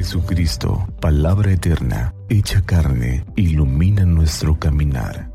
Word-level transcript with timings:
Jesucristo, 0.00 0.86
palabra 0.98 1.52
eterna, 1.52 2.14
hecha 2.30 2.62
carne, 2.64 3.22
ilumina 3.36 4.06
nuestro 4.06 4.58
caminar. 4.58 5.30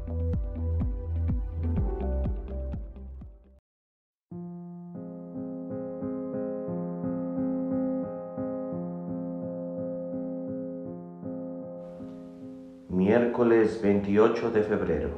Miércoles 12.90 13.80
28 13.84 14.50
de 14.50 14.64
febrero, 14.64 15.10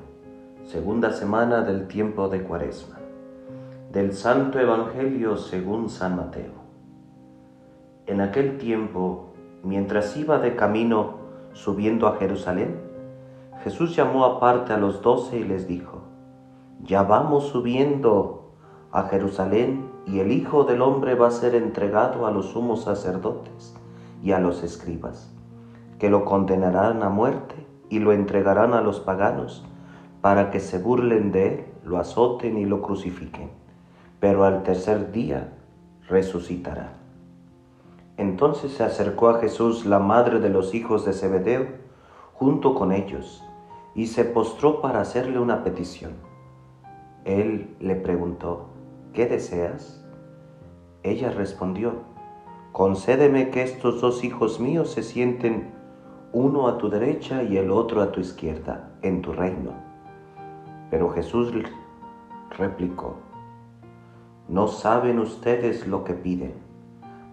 segunda 0.65 1.13
semana 1.13 1.61
del 1.61 1.87
tiempo 1.87 2.27
de 2.27 2.43
Cuaresma. 2.43 2.99
Del 3.93 4.11
Santo 4.11 4.59
Evangelio 4.59 5.37
según 5.37 5.89
San 5.89 6.17
Mateo. 6.17 6.57
En 8.07 8.19
aquel 8.19 8.57
tiempo, 8.57 9.33
mientras 9.67 10.15
iba 10.17 10.39
de 10.39 10.55
camino 10.55 11.15
subiendo 11.53 12.07
a 12.07 12.15
Jerusalén, 12.15 12.79
Jesús 13.63 13.95
llamó 13.95 14.25
aparte 14.25 14.73
a 14.73 14.77
los 14.77 15.01
doce 15.01 15.39
y 15.39 15.43
les 15.43 15.67
dijo, 15.67 16.03
Ya 16.81 17.03
vamos 17.03 17.47
subiendo 17.47 18.53
a 18.91 19.03
Jerusalén 19.03 19.91
y 20.05 20.19
el 20.19 20.31
Hijo 20.31 20.63
del 20.63 20.81
Hombre 20.81 21.15
va 21.15 21.27
a 21.27 21.31
ser 21.31 21.53
entregado 21.55 22.25
a 22.25 22.31
los 22.31 22.47
sumos 22.47 22.83
sacerdotes 22.83 23.75
y 24.23 24.31
a 24.31 24.39
los 24.39 24.63
escribas, 24.63 25.33
que 25.99 26.09
lo 26.09 26.25
condenarán 26.25 27.03
a 27.03 27.09
muerte 27.09 27.67
y 27.89 27.99
lo 27.99 28.13
entregarán 28.13 28.73
a 28.73 28.81
los 28.81 28.99
paganos 28.99 29.65
para 30.21 30.49
que 30.49 30.59
se 30.59 30.79
burlen 30.79 31.31
de 31.31 31.47
él, 31.47 31.65
lo 31.83 31.97
azoten 31.97 32.57
y 32.57 32.65
lo 32.65 32.81
crucifiquen 32.81 33.49
pero 34.19 34.45
al 34.45 34.63
tercer 34.63 35.11
día 35.11 35.53
resucitará. 36.09 36.93
Entonces 38.17 38.73
se 38.73 38.83
acercó 38.83 39.29
a 39.29 39.39
Jesús 39.39 39.85
la 39.85 39.99
madre 39.99 40.39
de 40.39 40.49
los 40.49 40.73
hijos 40.73 41.05
de 41.05 41.13
Zebedeo 41.13 41.67
junto 42.33 42.73
con 42.73 42.91
ellos 42.91 43.43
y 43.93 44.07
se 44.07 44.25
postró 44.25 44.81
para 44.81 45.01
hacerle 45.01 45.39
una 45.39 45.63
petición. 45.63 46.13
Él 47.25 47.75
le 47.79 47.95
preguntó, 47.95 48.69
¿qué 49.13 49.27
deseas? 49.27 50.03
Ella 51.03 51.29
respondió, 51.29 51.93
concédeme 52.71 53.49
que 53.51 53.61
estos 53.61 54.01
dos 54.01 54.23
hijos 54.23 54.59
míos 54.59 54.91
se 54.91 55.03
sienten 55.03 55.71
uno 56.33 56.67
a 56.67 56.77
tu 56.77 56.89
derecha 56.89 57.43
y 57.43 57.57
el 57.57 57.71
otro 57.71 58.01
a 58.01 58.11
tu 58.11 58.19
izquierda 58.19 58.91
en 59.01 59.21
tu 59.21 59.31
reino. 59.33 59.71
Pero 60.89 61.09
Jesús 61.09 61.53
replicó, 62.57 63.15
¿No 64.47 64.67
saben 64.67 65.19
ustedes 65.19 65.87
lo 65.87 66.03
que 66.03 66.13
piden? 66.13 66.66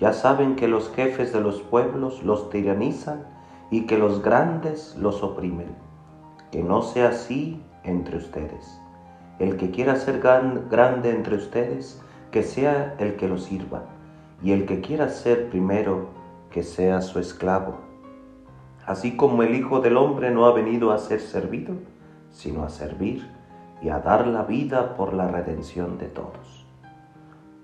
ya 0.00 0.14
saben 0.14 0.56
que 0.56 0.66
los 0.66 0.90
jefes 0.92 1.30
de 1.32 1.42
los 1.42 1.60
pueblos 1.60 2.22
los 2.22 2.48
tiranizan 2.48 3.26
y 3.70 3.82
que 3.82 3.98
los 3.98 4.22
grandes 4.22 4.96
los 4.96 5.22
oprimen. 5.22 5.76
Que 6.50 6.62
no 6.62 6.80
sea 6.80 7.10
así 7.10 7.62
entre 7.84 8.16
ustedes. 8.16 8.80
El 9.38 9.58
que 9.58 9.70
quiera 9.70 9.96
ser 9.96 10.20
grande 10.20 11.10
entre 11.10 11.36
ustedes, 11.36 12.02
que 12.30 12.42
sea 12.42 12.96
el 12.98 13.16
que 13.16 13.28
lo 13.28 13.36
sirva. 13.36 13.82
Y 14.42 14.52
el 14.52 14.64
que 14.64 14.80
quiera 14.80 15.10
ser 15.10 15.50
primero, 15.50 16.08
que 16.50 16.62
sea 16.62 17.02
su 17.02 17.18
esclavo. 17.18 17.76
Así 18.86 19.16
como 19.16 19.42
el 19.42 19.54
Hijo 19.54 19.80
del 19.80 19.98
Hombre 19.98 20.30
no 20.30 20.46
ha 20.46 20.52
venido 20.52 20.92
a 20.92 20.98
ser 20.98 21.20
servido, 21.20 21.74
sino 22.30 22.64
a 22.64 22.70
servir 22.70 23.30
y 23.82 23.90
a 23.90 23.98
dar 24.00 24.26
la 24.26 24.44
vida 24.44 24.96
por 24.96 25.12
la 25.12 25.28
redención 25.28 25.98
de 25.98 26.06
todos. 26.06 26.66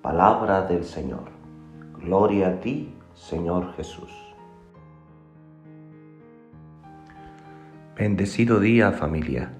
Palabra 0.02 0.62
del 0.62 0.84
Señor. 0.84 1.35
Gloria 2.00 2.48
a 2.48 2.60
ti, 2.60 2.94
Señor 3.14 3.74
Jesús. 3.74 4.12
Bendecido 7.96 8.60
día 8.60 8.92
familia. 8.92 9.54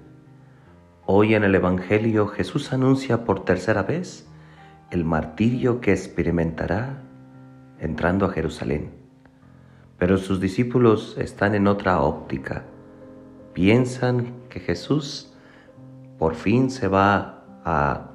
Hoy 1.07 1.33
en 1.33 1.43
el 1.43 1.55
Evangelio 1.55 2.27
Jesús 2.27 2.71
anuncia 2.71 3.25
por 3.25 3.43
tercera 3.43 3.81
vez 3.81 4.29
el 4.91 5.03
martirio 5.03 5.81
que 5.81 5.91
experimentará 5.91 7.01
entrando 7.79 8.27
a 8.27 8.29
Jerusalén. 8.29 8.91
Pero 9.97 10.17
sus 10.17 10.39
discípulos 10.39 11.17
están 11.17 11.55
en 11.55 11.65
otra 11.65 12.01
óptica. 12.01 12.65
Piensan 13.53 14.33
que 14.49 14.59
Jesús 14.59 15.33
por 16.19 16.35
fin 16.35 16.69
se 16.69 16.87
va 16.87 17.43
a 17.65 18.11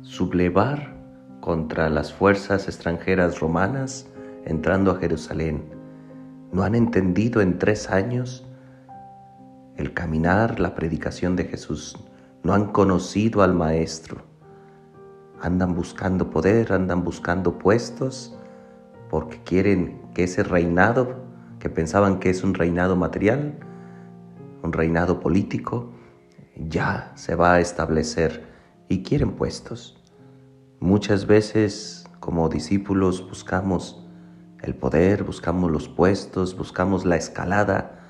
sublevar 0.00 1.01
contra 1.42 1.90
las 1.90 2.12
fuerzas 2.12 2.68
extranjeras 2.68 3.40
romanas 3.40 4.06
entrando 4.44 4.92
a 4.92 4.96
Jerusalén. 4.98 5.64
No 6.52 6.62
han 6.62 6.76
entendido 6.76 7.40
en 7.40 7.58
tres 7.58 7.90
años 7.90 8.46
el 9.76 9.92
caminar, 9.92 10.60
la 10.60 10.76
predicación 10.76 11.34
de 11.34 11.44
Jesús. 11.44 11.98
No 12.44 12.54
han 12.54 12.70
conocido 12.70 13.42
al 13.42 13.54
Maestro. 13.54 14.22
Andan 15.40 15.74
buscando 15.74 16.30
poder, 16.30 16.72
andan 16.72 17.02
buscando 17.02 17.58
puestos, 17.58 18.38
porque 19.10 19.42
quieren 19.42 20.00
que 20.14 20.24
ese 20.24 20.44
reinado, 20.44 21.16
que 21.58 21.68
pensaban 21.68 22.20
que 22.20 22.30
es 22.30 22.44
un 22.44 22.54
reinado 22.54 22.94
material, 22.94 23.58
un 24.62 24.72
reinado 24.72 25.18
político, 25.18 25.90
ya 26.56 27.10
se 27.16 27.34
va 27.34 27.54
a 27.54 27.60
establecer 27.60 28.46
y 28.88 29.02
quieren 29.02 29.32
puestos. 29.32 30.01
Muchas 30.82 31.28
veces 31.28 32.06
como 32.18 32.48
discípulos 32.48 33.24
buscamos 33.28 34.04
el 34.62 34.74
poder, 34.74 35.22
buscamos 35.22 35.70
los 35.70 35.88
puestos, 35.88 36.56
buscamos 36.56 37.04
la 37.04 37.14
escalada, 37.14 38.00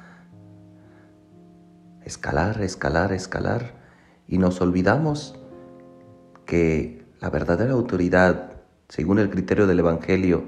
escalar, 2.02 2.62
escalar, 2.62 3.12
escalar, 3.12 3.74
y 4.26 4.38
nos 4.38 4.62
olvidamos 4.62 5.38
que 6.46 7.04
la 7.20 7.28
verdadera 7.28 7.74
autoridad, 7.74 8.62
según 8.88 9.18
el 9.18 9.28
criterio 9.28 9.66
del 9.66 9.80
Evangelio, 9.80 10.42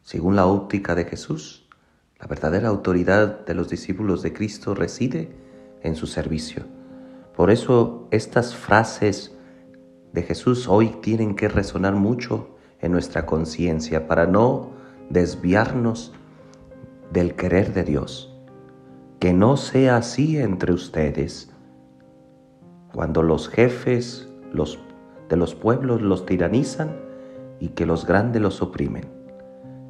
según 0.00 0.36
la 0.36 0.46
óptica 0.46 0.94
de 0.94 1.04
Jesús, 1.04 1.68
la 2.18 2.26
verdadera 2.26 2.68
autoridad 2.68 3.44
de 3.44 3.52
los 3.52 3.68
discípulos 3.68 4.22
de 4.22 4.32
Cristo 4.32 4.74
reside 4.74 5.36
en 5.82 5.94
su 5.94 6.06
servicio. 6.06 6.64
Por 7.36 7.50
eso 7.50 8.08
estas 8.12 8.56
frases 8.56 9.33
de 10.14 10.22
Jesús 10.22 10.68
hoy 10.68 10.90
tienen 11.02 11.34
que 11.34 11.48
resonar 11.48 11.94
mucho 11.94 12.48
en 12.80 12.92
nuestra 12.92 13.26
conciencia 13.26 14.06
para 14.06 14.26
no 14.26 14.70
desviarnos 15.10 16.12
del 17.12 17.34
querer 17.34 17.74
de 17.74 17.82
Dios. 17.82 18.32
Que 19.18 19.32
no 19.32 19.56
sea 19.56 19.96
así 19.96 20.38
entre 20.38 20.72
ustedes. 20.72 21.50
Cuando 22.92 23.22
los 23.22 23.48
jefes 23.48 24.28
los, 24.52 24.78
de 25.28 25.36
los 25.36 25.56
pueblos 25.56 26.00
los 26.00 26.26
tiranizan 26.26 26.94
y 27.58 27.70
que 27.70 27.84
los 27.84 28.06
grandes 28.06 28.40
los 28.40 28.62
oprimen. 28.62 29.06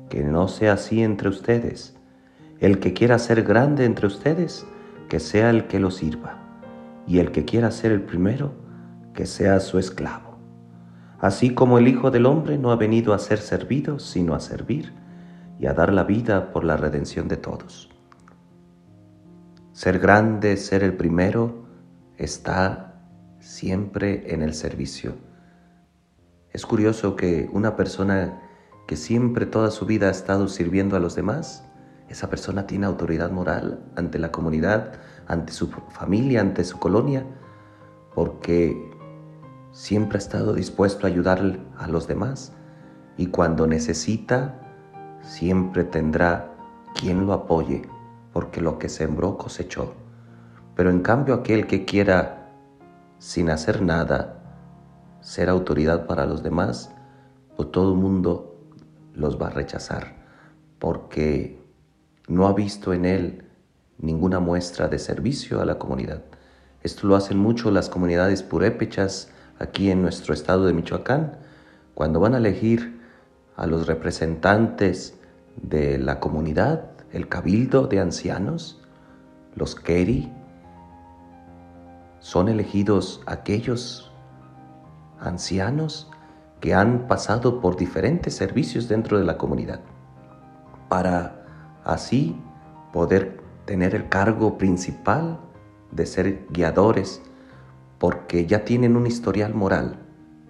Que 0.09 0.25
no 0.25 0.49
sea 0.49 0.73
así 0.73 1.03
entre 1.03 1.29
ustedes. 1.29 1.97
El 2.61 2.79
que 2.79 2.95
quiera 2.95 3.19
ser 3.19 3.43
grande 3.43 3.85
entre 3.85 4.07
ustedes, 4.07 4.67
que 5.11 5.21
sea 5.21 5.51
el 5.51 5.67
que 5.67 5.81
lo 5.81 5.91
sirva. 5.91 6.39
Y 7.07 7.19
el 7.19 7.31
que 7.31 7.45
quiera 7.45 7.71
ser 7.71 7.93
el 7.93 8.01
primero, 8.01 8.65
que 9.15 9.27
sea 9.27 9.61
su 9.61 9.79
esclavo. 9.79 10.24
Así 11.21 11.55
como 11.55 11.79
el 11.79 11.89
Hijo 11.89 12.11
del 12.11 12.27
Hombre 12.27 12.59
no 12.59 12.73
ha 12.73 12.77
venido 12.77 13.15
a 13.15 13.19
ser 13.19 13.39
servido, 13.39 13.99
sino 13.99 14.35
a 14.35 14.41
servir 14.41 14.93
y 15.59 15.67
a 15.67 15.75
dar 15.75 15.93
la 15.93 16.05
vida 16.05 16.53
por 16.53 16.65
la 16.65 16.77
redención 16.77 17.29
de 17.29 17.37
todos. 17.37 17.91
Ser 19.73 19.99
grande, 19.99 20.57
ser 20.57 20.83
el 20.83 20.95
primero, 20.95 21.67
está 22.17 23.03
siempre 23.41 24.33
en 24.33 24.43
el 24.43 24.55
servicio. 24.55 25.15
Es 26.51 26.65
curioso 26.67 27.17
que 27.17 27.49
una 27.53 27.77
persona 27.77 28.41
que 28.87 28.97
siempre 28.97 29.47
toda 29.47 29.71
su 29.71 29.87
vida 29.87 30.09
ha 30.09 30.11
estado 30.11 30.49
sirviendo 30.49 30.97
a 30.97 31.01
los 31.01 31.15
demás, 31.15 31.65
esa 32.09 32.29
persona 32.29 32.67
tiene 32.67 32.87
autoridad 32.87 33.31
moral 33.31 33.83
ante 33.97 34.19
la 34.19 34.31
comunidad, 34.31 34.93
ante 35.27 35.53
su 35.53 35.69
familia, 35.69 36.41
ante 36.41 36.65
su 36.65 36.79
colonia, 36.79 37.27
porque 38.15 38.94
siempre 39.75 40.19
ha 40.19 40.21
estado 40.21 40.55
dispuesto 40.55 41.05
a 41.05 41.11
ayudar 41.11 41.59
a 41.77 41.89
los 41.89 42.07
demás 42.07 42.53
y 43.17 43.27
cuando 43.27 43.67
necesita, 43.67 44.55
siempre 45.21 45.83
tendrá 45.83 46.55
quien 46.95 47.27
lo 47.27 47.33
apoye, 47.33 47.83
porque 48.33 48.61
lo 48.61 48.79
que 48.79 48.89
sembró 48.89 49.37
cosechó. 49.37 49.95
Pero 50.77 50.91
en 50.91 51.01
cambio 51.01 51.35
aquel 51.35 51.67
que 51.67 51.85
quiera, 51.85 52.53
sin 53.19 53.51
hacer 53.51 53.83
nada, 53.83 54.39
ser 55.21 55.49
autoridad 55.49 56.07
para 56.07 56.25
los 56.25 56.45
demás, 56.45 56.93
pues 57.57 57.73
todo 57.73 57.93
el 57.93 57.99
mundo 57.99 58.57
los 59.13 59.41
va 59.43 59.49
a 59.49 59.51
rechazar, 59.51 60.15
porque 60.79 61.61
no 62.29 62.47
ha 62.47 62.53
visto 62.53 62.93
en 62.93 63.05
él 63.05 63.51
ninguna 63.99 64.39
muestra 64.39 64.87
de 64.87 65.01
servicio 65.01 65.61
a 65.61 65.65
la 65.65 65.79
comunidad. 65.79 66.23
Esto 66.83 67.09
lo 67.09 67.17
hacen 67.17 67.39
mucho 67.39 67.73
las 67.73 67.89
comunidades 67.89 68.43
purépechas 68.45 69.31
aquí 69.59 69.91
en 69.91 70.03
nuestro 70.03 70.35
estado 70.35 70.67
de 70.67 70.73
Michoacán, 70.73 71.39
cuando 71.95 72.21
van 72.21 72.35
a 72.35 72.39
elegir 72.39 73.01
a 73.57 73.67
los 73.67 73.87
representantes 73.87 75.19
de 75.57 75.99
la 75.99 76.21
comunidad, 76.21 76.91
el 77.13 77.29
cabildo 77.29 77.87
de 77.87 78.01
ancianos, 78.01 78.81
los 79.55 79.75
keri, 79.75 80.33
son 82.19 82.49
elegidos 82.49 83.23
aquellos 83.27 84.11
ancianos 85.21 86.11
que 86.61 86.75
han 86.75 87.07
pasado 87.07 87.61
por 87.61 87.77
diferentes 87.77 88.35
servicios 88.35 88.89
dentro 88.89 89.19
de 89.19 89.25
la 89.25 89.37
comunidad, 89.37 89.81
para 90.89 91.45
así 91.85 92.41
poder 92.93 93.41
tener 93.67 93.95
el 93.95 94.09
cargo 94.09 94.59
principal 94.59 95.39
de 95.93 96.07
ser 96.07 96.47
guiadores, 96.51 97.23
porque 98.05 98.45
ya 98.45 98.67
tienen 98.67 98.99
un 98.99 99.07
historial 99.07 99.55
moral 99.55 99.97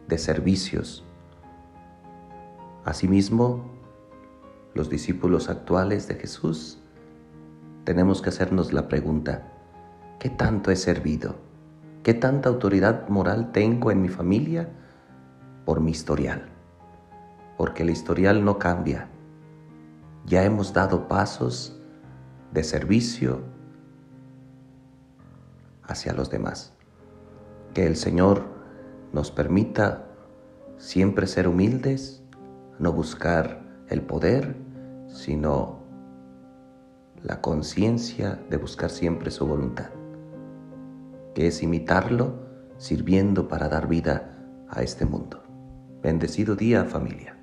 de 0.09 0.19
servicios. 0.19 1.05
Asimismo, 2.85 3.71
los 4.75 4.91
discípulos 4.91 5.49
actuales 5.49 6.09
de 6.09 6.17
Jesús, 6.17 6.81
tenemos 7.85 8.23
que 8.23 8.31
hacernos 8.31 8.73
la 8.73 8.89
pregunta, 8.89 9.53
¿qué 10.19 10.31
tanto 10.31 10.73
he 10.73 10.75
servido? 10.75 11.37
¿Qué 12.03 12.13
tanta 12.13 12.49
autoridad 12.49 13.09
moral 13.09 13.53
tengo 13.53 13.93
en 13.93 14.03
mi 14.03 14.09
familia 14.09 14.71
por 15.65 15.81
mi 15.81 15.93
historial? 15.93 16.49
Porque 17.57 17.85
el 17.85 17.91
historial 17.91 18.45
no 18.45 18.59
cambia. 18.59 19.07
Ya 20.27 20.43
hemos 20.43 20.73
dado 20.73 21.07
pasos 21.07 21.81
de 22.53 22.65
servicio 22.65 23.43
hacia 25.85 26.13
los 26.15 26.31
demás. 26.31 26.74
Que 27.75 27.87
el 27.87 27.97
Señor 27.97 28.45
nos 29.13 29.33
permita 29.33 30.07
siempre 30.79 31.27
ser 31.27 31.49
humildes, 31.49 32.23
no 32.79 32.93
buscar 32.93 33.63
el 33.89 34.01
poder, 34.03 34.57
sino 35.09 35.83
la 37.23 37.41
conciencia 37.41 38.39
de 38.49 38.59
buscar 38.59 38.91
siempre 38.91 39.33
su 39.33 39.47
voluntad, 39.47 39.91
que 41.35 41.49
es 41.49 41.63
imitarlo 41.63 42.45
sirviendo 42.77 43.49
para 43.49 43.69
dar 43.69 43.89
vida 43.89 44.39
a 44.69 44.83
este 44.83 45.05
mundo. 45.05 45.43
Bendecido 46.01 46.55
día 46.55 46.85
familia. 46.85 47.34